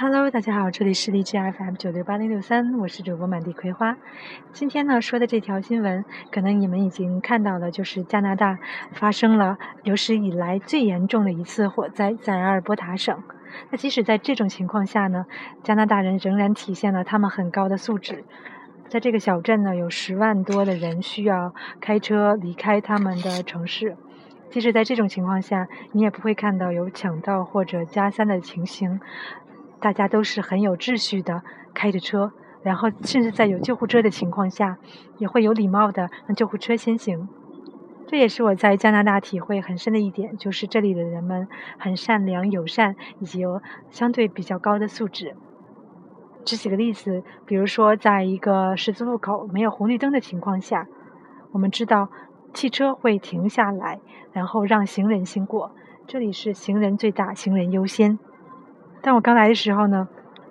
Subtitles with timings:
[0.00, 3.96] Hello，大家好，这里是荔枝 FM 九六八零六三，我是主播满地葵花。
[4.52, 8.60] 今天呢说的这条新闻，可能你们已经看到了，就是加拿大
[8.92, 13.20] 发生了有史以来最严重的一次火灾，在阿尔伯塔省。
[13.70, 15.26] 那即使在这种情况下呢，
[15.64, 18.22] 加拿大人仍然体现了他们很高的素质。
[18.88, 23.96] 在这个小镇呢，有十万多的人需要开车离开他们的城市。
[24.48, 29.00] 即使在这种情况下，你也不会看到有抢道或者加塞的情形。
[29.80, 31.42] 大家都是很有秩序的
[31.74, 34.78] 开着车，然后甚至在有救护车的情况下，
[35.18, 37.28] 也会有礼貌的让救护车先行。
[38.06, 41.46] 这也是我在加拿大体会很深的一点，就是这里的人们
[41.78, 45.36] 很善良、友善，以及有相对比较高的素质。
[46.44, 50.86] 举几个例子，比如说，在一个十字路口没有红绿灯的情况下，
[51.52, 52.08] 我们知道
[52.54, 54.00] 汽车会停下来，
[54.32, 55.72] 然后让行人先过。
[56.06, 58.18] 这里是行人最大，行人优先。
[59.08, 60.06] 但我刚来的时候呢，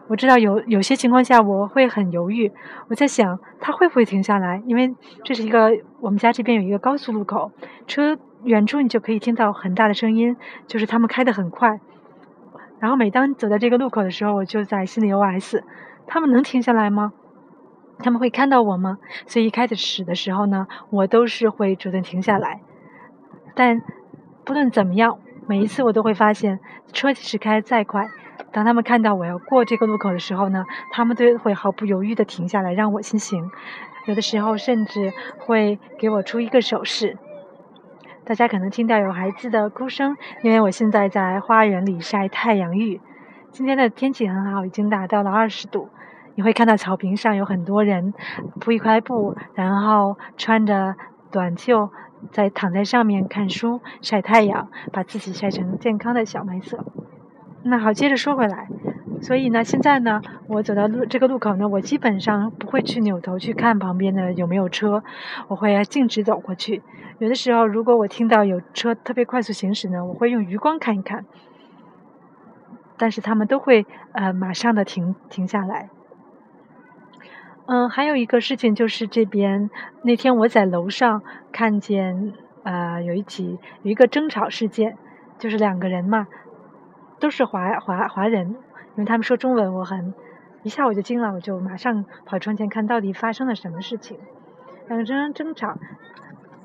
[0.07, 2.52] 我知道有有些情况下我会很犹豫，
[2.88, 7.52] 我在想他会不会停下来，因为这是一个我们家这边有一个高速路口，
[7.85, 10.35] 车远处你就可以听到很大的声音，
[10.66, 11.80] 就是他们开得很快。
[12.80, 15.61] 然后每当走在这个路口的时候，我就在心里 OS：
[16.08, 17.13] 他们能停下来吗？
[18.00, 18.97] 他们会看到我吗？
[19.28, 22.61] 所以一开始的时候呢，我都是会主动停下来。
[23.53, 23.83] 但
[24.44, 26.59] 不论怎么样，每一次我都会发现，
[26.91, 28.08] 车即使开再快。
[28.52, 33.49] 当他们看到我要过这个路口的时候呢，他们都会毫不犹豫地停下来让我先行，
[34.05, 37.17] 有的时候甚至会给我出一个手势。
[38.23, 42.99] 大家可能听到有孩子的哭声，因为我现在在花园里晒太阳浴。
[43.52, 45.89] 今天的天气很好，已经达到了二十度。
[46.35, 48.13] 你会看到草坪上有很多人
[48.59, 50.95] 铺一块布，然后穿着
[51.31, 51.89] 短袖
[52.31, 56.83] 在躺在上面看书晒太阳，把自己晒成健康的小麦色。
[57.69, 58.67] 那好，接着说回来，
[59.21, 65.03] 所以呢，现在呢，我走到路这个路口呢，我基本上不会去扭头去看旁边的有没有车，
[65.49, 66.81] 我会要径直走过去。
[67.19, 71.25] 有的时候，如果我听到有车特别快速行驶呢，我会用余光看一看，
[72.97, 75.89] 但是他们都会呃马上的停停下来。
[77.66, 79.69] 嗯，还有一个事情就是这边
[80.03, 82.31] 那天我在楼上看见
[82.63, 84.97] 呃有一起有一个争吵事件，
[85.38, 86.27] 就是两个人嘛。
[87.19, 88.57] 都是华华华人，因
[88.97, 90.13] 为他们说中文，我很
[90.63, 94.17] 一下我就惊了，我就马上跑窗前看到底发生了什么事情。
[94.88, 95.77] 两个人争吵，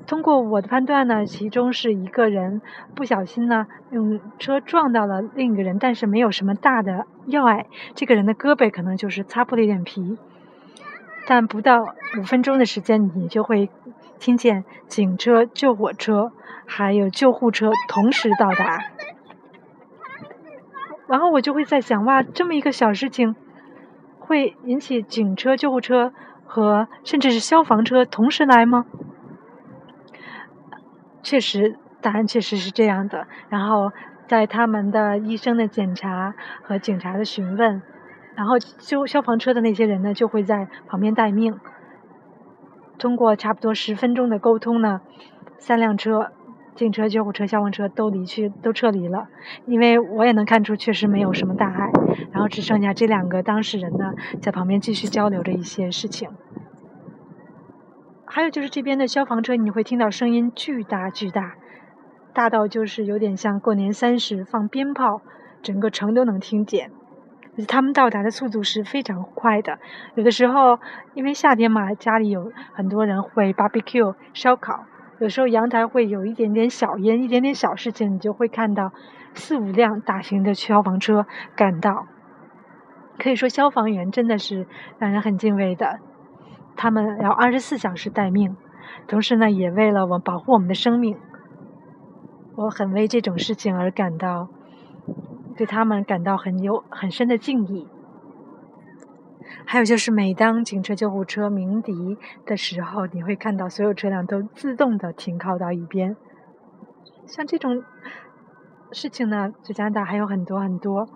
[0.07, 2.61] 通过我的判断呢，其中是一个人
[2.95, 10.19] 不小心呢用车撞到了另一个人，但是没有什么大的要碍，这个人的胳膊可能就是擦破了一点皮。
[11.27, 11.83] 但不到
[12.19, 13.71] 五分钟的时间，你就会
[14.19, 16.33] 听见警车、救火车
[16.67, 18.92] 还有救护车同时到达。
[21.13, 23.37] 然后我就会在想，哇，这么一个小事情，
[24.19, 26.11] 会引起警车、救护车
[26.47, 28.87] 和甚至是消防车同时来吗？
[31.23, 33.27] 确实，答案确实是这样的。
[33.51, 33.93] 然后
[34.27, 37.83] 在他们的医生的检查和警察的询问，
[38.35, 41.61] 然后消消防车的那些人呢，就会在旁边待命。
[42.99, 45.03] 通过差不多十分钟的沟通呢，
[45.59, 46.33] 三辆车。
[46.75, 49.29] 警车、救护车、消防车都离去，都撤离了，
[49.67, 51.91] 因为我也能看出确实没有什么大碍，
[52.33, 56.31] 然后只剩下这两个当事人呢，在旁边继续交流着一些事情。
[58.25, 61.57] 还有就是这边的消防车，你会听到声音巨大巨大，
[62.33, 65.21] 大到就是有点像过年三十放鞭炮，
[65.63, 66.91] 整个城都能听见。
[67.69, 69.79] 他们到达的速度是非常快的，
[70.15, 70.81] 有的时候
[71.13, 74.87] 因为夏天嘛，家里有很多人会 barbecue 烧烤。
[75.23, 78.91] 有时候阳台会有一点点小烟，一点点小事情，你就会看到
[79.35, 82.09] 四五辆大型的消防车赶到。
[83.21, 84.67] 可以说，消防员真的是
[84.99, 86.01] 让人很敬畏的，
[86.75, 88.57] 他们要二十四小时待命，
[89.07, 91.17] 同时呢，也为了我保护我们的生命。
[92.57, 94.49] 我很为这种事情而感到，
[95.57, 97.87] 对他们感到很有很深的敬意。
[99.65, 106.17] 还有就是，每当警车、救护车鸣笛的时候，你会看到所有车辆都自动的停靠到一边。
[107.27, 107.83] 像这种
[108.91, 111.09] 事情呢，在加拿大还有很多很多。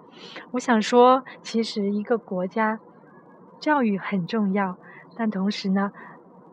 [0.52, 2.80] 我想说，其实一个国家
[3.58, 4.78] 教育很重要，
[5.16, 5.92] 但同时呢，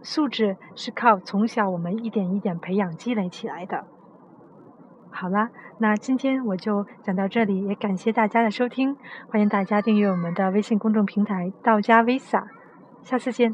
[0.02, 3.86] 素质是靠从小我们一点一点培养积累起来的。
[5.12, 5.50] 好了，
[5.84, 8.96] 那今天我就讲到这里，也感谢大家的收听，
[9.30, 12.42] 欢迎大家订阅我们的微信公众平台“道家 Visa”，
[13.02, 13.54] 下次见。